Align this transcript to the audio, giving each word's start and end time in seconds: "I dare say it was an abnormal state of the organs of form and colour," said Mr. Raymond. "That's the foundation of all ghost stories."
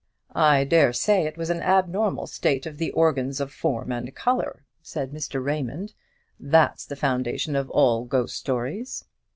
"I 0.33 0.63
dare 0.63 0.93
say 0.93 1.27
it 1.27 1.37
was 1.37 1.51
an 1.51 1.61
abnormal 1.61 2.25
state 2.25 2.65
of 2.65 2.79
the 2.79 2.89
organs 2.93 3.39
of 3.39 3.51
form 3.51 3.91
and 3.91 4.15
colour," 4.15 4.63
said 4.81 5.11
Mr. 5.11 5.45
Raymond. 5.45 5.93
"That's 6.39 6.87
the 6.87 6.95
foundation 6.95 7.55
of 7.55 7.69
all 7.69 8.05
ghost 8.05 8.35
stories." 8.35 9.05